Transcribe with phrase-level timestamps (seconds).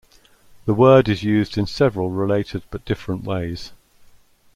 [0.65, 3.71] The word is used in several related but different ways.